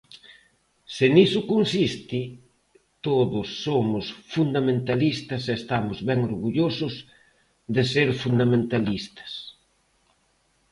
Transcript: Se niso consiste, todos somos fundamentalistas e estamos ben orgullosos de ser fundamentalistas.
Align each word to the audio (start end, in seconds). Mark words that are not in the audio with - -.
Se 0.95 1.05
niso 1.15 1.39
consiste, 1.51 2.19
todos 3.07 3.47
somos 3.65 4.05
fundamentalistas 4.33 5.41
e 5.45 5.53
estamos 5.61 5.97
ben 6.07 6.19
orgullosos 6.29 6.93
de 7.75 7.83
ser 7.93 8.09
fundamentalistas. 8.23 9.31